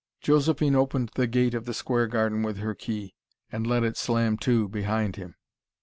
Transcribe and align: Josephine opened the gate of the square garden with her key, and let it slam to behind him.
Josephine 0.19 0.73
opened 0.75 1.11
the 1.13 1.27
gate 1.27 1.53
of 1.53 1.65
the 1.65 1.75
square 1.75 2.07
garden 2.07 2.41
with 2.41 2.57
her 2.57 2.73
key, 2.73 3.13
and 3.51 3.67
let 3.67 3.83
it 3.83 3.97
slam 3.97 4.35
to 4.37 4.67
behind 4.67 5.15
him. 5.15 5.35